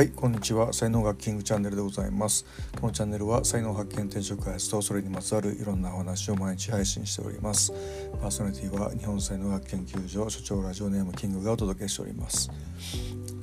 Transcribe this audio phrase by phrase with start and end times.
[0.00, 0.72] はいこんにちは。
[0.72, 2.46] 才能学キングチャンネルでございます。
[2.80, 7.70] このチャンネルは才能発見転職開発とそれにまつわるいろんなお話を毎日配信しております。
[8.18, 12.50] パーソナリティは日本才能学研究所所長ラジオネームキングがお届けしております。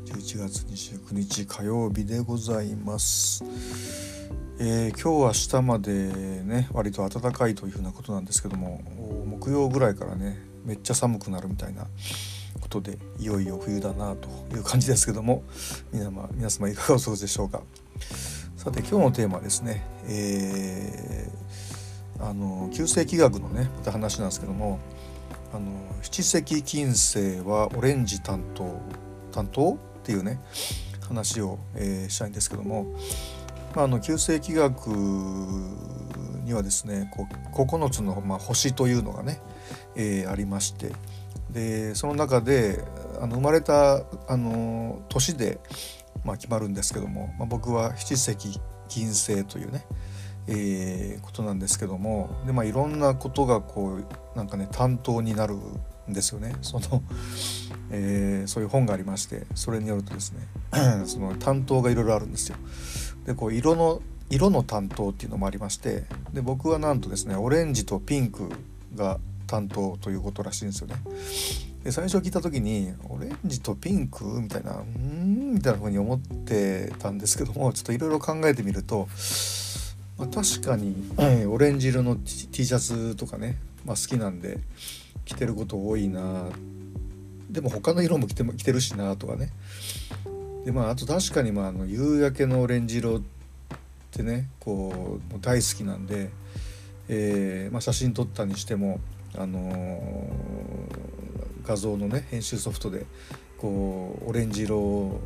[0.06, 3.44] 11月29日火曜日でございます。
[4.58, 5.92] えー、今日明日まで
[6.44, 8.82] ね割と暖かいというふうなことなんですけども
[9.28, 11.86] 木曜ぐらいからねめっちゃ寒くなるみたいな
[12.60, 15.44] ことでいよいよ冬だなという感じですけども
[15.92, 17.62] 皆様皆様いかがお過ごしでしょうか。
[18.56, 24.80] さて今日のテーマはですね、えー、あの旧世紀学のねまた話なんですけども
[25.54, 28.80] あの七石金星はオレンジ担当
[29.32, 30.40] 担当っていうね
[31.08, 32.94] 話を、えー、したいんですけども、
[33.76, 39.40] まあ、あの旧世紀学にはですねこう9つの、まあ、星というのがね、
[39.96, 40.92] えー、ありまして
[41.58, 42.84] でその中で
[43.20, 45.60] あの生まれたあの年で、
[46.24, 48.38] まあ、決まるんですけども、まあ、僕は七石
[48.88, 49.84] 金星というね、
[50.48, 55.56] えー、ことなんですけどもで、まあ、いろんなことがこうなんかね担当になる
[56.08, 57.02] んですよねその、
[57.90, 60.48] えー、そういう本がありましてそれによるとですね
[61.08, 62.56] その担当がいろいろあるんですよ。
[63.26, 66.04] でこう色の色の担当っていうのもありまして
[66.34, 68.50] で僕はなんとですねオレンジとピンク
[68.94, 70.96] が担当ということらしいんですよね。
[71.84, 79.08] で最初聞いた時にオレンジとピンクみたいなうんみたいな風に思ってたんですけどもちょっといろいろ考えてみると、
[80.18, 84.60] まあ、確かにえ、オレンジ色の T シャツとかね、まあ、好きなんで
[85.24, 86.50] 着てること多いな
[87.50, 89.50] でも他の色も着て着てるしなとかね
[90.66, 93.22] でまああと確かにまああの夕焼けのオレンジ色っ
[94.12, 96.30] てねこう大好きなんで、
[97.08, 99.00] えーまあ、写真撮ったにしても
[99.38, 100.02] あの
[101.66, 103.06] 画像のね編集ソフトで
[103.58, 105.22] こうオレンジ色を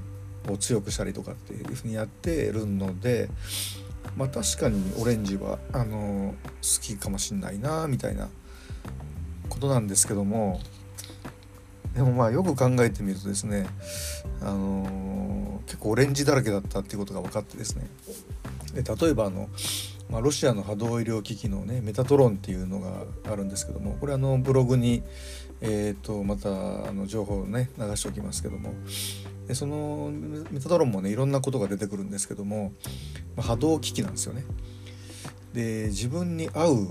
[0.60, 3.30] 強くしたりとかっていうふうにやってるので
[4.18, 8.30] まあ確かにオレンジはあの好きかもしんないなみたいな
[9.50, 10.60] ことなんですけども
[11.94, 13.68] でもまあよく考えてみるとですね
[14.42, 17.88] あの結構オレンジだらけだったっていうことが分かってですね。
[18.74, 19.50] で例えばあの
[20.12, 25.04] まあ、ロシアの波動医療機器のねメタトロンっていうのがあるんですけどもこれあのブログに、
[25.62, 28.74] えーと、またあの情報をね流しておきますけども
[29.48, 30.12] でその
[30.52, 32.74] メタトロンもねいろんなことが出てくるんですけども、
[33.38, 34.44] まあ、波動機器なんですよね。
[35.54, 36.88] で自分に合う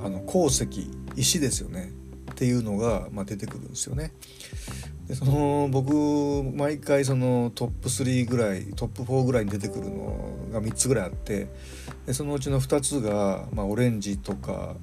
[0.00, 1.92] あの鉱石石ですよね
[2.34, 4.12] っていうのが、まあ、出てくるんですよね。
[5.06, 5.92] でその僕
[6.56, 11.48] 毎回そのトップ3ぐらいトップ4ぐらいに出てくるのが3つぐらいあって
[12.06, 14.74] でそのうちの2つが、まあ、オレンジとか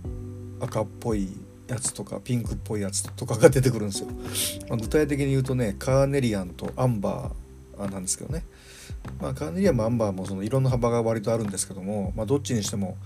[0.62, 1.36] 赤っぽい
[1.68, 4.10] やつとかピンクっぽいやつとかが出てくるんですよ。
[4.70, 8.46] まあ、具体的に言うとねカーネリアンとアンバーなんですけどね。
[9.20, 12.98] まあ、カーネリアンもアンバーもその色の幅が割とあるんですけども、まあ、どっちにしても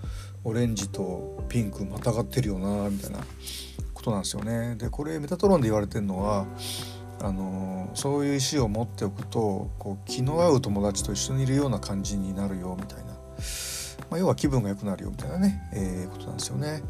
[0.44, 3.20] オレンジとピンクまたがってるよなみたいな
[4.06, 4.76] ことなんですよね。
[4.76, 6.46] でこれメタトロンで言われてるのは
[7.22, 13.06] あのそういう意思を持っておくとこう気の合う友達と一緒にいるような感じになるよみたいな、
[14.12, 16.84] まあ、要は気分が良くなるよみたいなね、えー、ことなんですよね。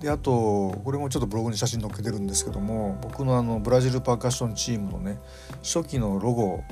[0.00, 5.18] であとこれもちょっとブログに写真載っけてるんですけども僕のあのブラジルパーカッションチームのね
[5.62, 6.62] 初期のロゴ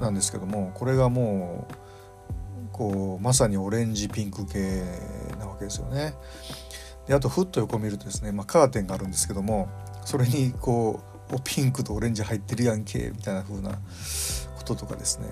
[0.00, 1.74] なんですけどもこれがもう
[2.72, 4.84] こうまさにオレンジピンク系
[5.38, 6.14] なわけですよね。
[7.06, 9.68] であとふっと横見るとですね、まあ、カーテンがあるんですけども
[10.04, 11.00] それにこ
[11.32, 15.26] うピンクとオレンジ入ってるやんけみたいな風なこととかですね。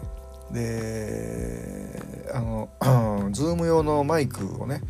[0.52, 2.68] であの
[3.32, 4.82] Zoom 用のマイクをね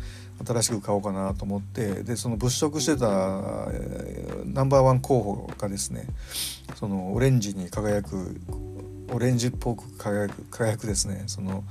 [0.45, 3.07] 新しく買おうかなと思ってでその物色してた
[4.45, 6.07] ナンバーワン候補がですね
[6.75, 8.39] そのオレンジに輝く
[9.13, 11.63] オレンジっぽく輝く輝くですねその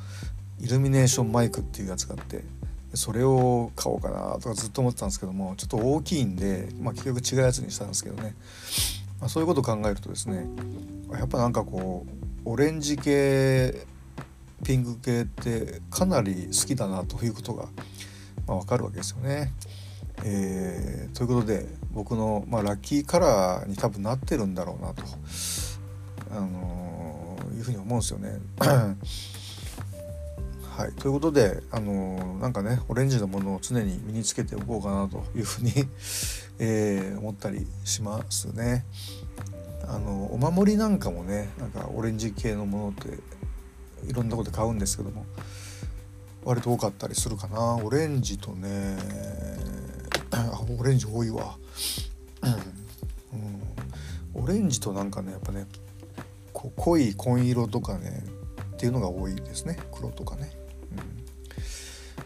[0.61, 2.43] イルミネーションマイクっていうやつがあって
[2.97, 8.35] それを買おうかなとかずっと思ってたんですけどもちょっと大きいんで、まあ、結局違うやつにしたんですけどね
[9.21, 10.47] まあ、そういうことを考えるとですね
[11.13, 12.05] やっぱなんかこ
[12.45, 13.87] うオレンジ系
[14.65, 17.65] ピンク系ってかなり好きだなということが、
[18.47, 19.53] まあ、分かるわけですよね。
[20.25, 25.03] えー、ということで僕の、まあ、ラッキーカラーに多分なってるんだろうなと、
[26.31, 28.39] あのー、いうふうに思うんですよね。
[30.77, 35.73] はい、ということで、あのー、なんかねオレンジのものを常に身につけておこうかなというふうに
[36.59, 38.85] えー、思ったりしますね。
[39.87, 43.21] あのお守りなんかもねなんかオレンジ系のものって
[44.09, 45.27] いろんなとこで買うんですけども
[46.43, 47.77] 割と多かったりするかな。
[47.77, 48.97] オレンジとね
[50.77, 51.57] オレンジ多いわ、
[54.35, 55.69] うん、オレンジとなんかねやっぱね
[56.53, 58.25] 濃い紺色とかね
[58.73, 59.79] っていうのが多いですね。
[59.93, 60.51] 黒とかね、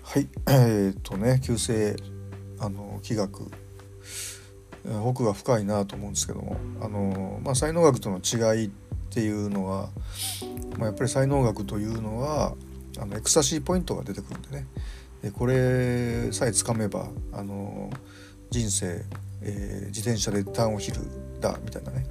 [0.03, 0.29] はい。
[0.47, 1.97] えー、っとね旧姓
[2.59, 3.51] あの気学。
[5.05, 6.57] 奥が深いなと思うんですけども。
[6.81, 8.71] あの、まあ、才能学との違いっ
[9.11, 9.91] ていうのは、
[10.79, 12.55] まあ、やっぱり才能学というのは
[12.99, 14.67] あのエクサシーポイントが出てくるんでね。
[15.23, 17.91] でこれさえつかめばあの
[18.51, 19.05] 人生、
[19.43, 21.01] えー、自転車でダウンヒル
[21.41, 22.07] だみたいなね。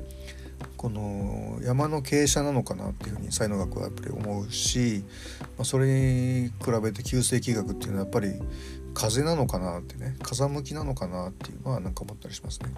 [0.78, 5.04] この山の傾斜なのかなっていうふうに才能学はやっぱり思うし、
[5.58, 8.34] まあ、それに比べて旧世紀学っていうのはやっぱり
[8.94, 12.70] 風なのかなってね風向きなのかなっていうのはなんか思ったりしますね。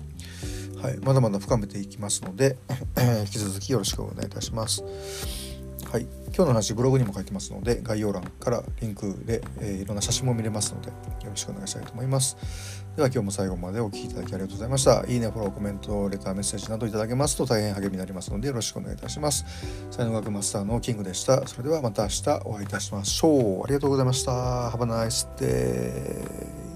[0.81, 2.57] はい、まだまだ深めていきますので
[3.21, 4.83] 引き続きよろしくお願いいたします。
[5.91, 10.93] はい、今日の話ブログにも書いてますので概要欄からリンクで、えー、いろんな写真も見れますのでよ
[11.31, 12.37] ろしくお願いしたいと思います。
[12.95, 15.03] では今日も最後までお聴きいただきありがとうございました。
[15.07, 19.45] いいね、フォロー、コメント、レター、メッセージなどいただけますと大変励みになりますのでよろしくお願いいたします。
[19.89, 21.47] 才能学マスターのキングでした。
[21.47, 23.63] それではまた明日お会いいたしましょう。
[23.63, 24.69] ありがとうございました。
[24.69, 26.68] Have a nice day.